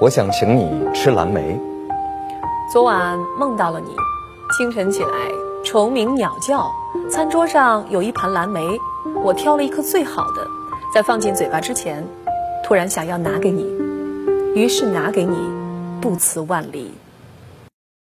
[0.00, 1.58] 我想请你吃蓝莓。
[2.72, 3.88] 昨晚梦到了你
[4.56, 5.28] 清晨起来
[5.64, 6.70] 虫鸣鸟叫
[7.10, 8.64] 餐桌上有一盘蓝莓
[9.24, 10.46] 我挑了一颗最好的
[10.94, 12.06] 在放进嘴巴之前
[12.62, 13.64] 突然想要拿给你
[14.54, 15.36] 于是拿给你
[16.00, 16.92] 不辞万里。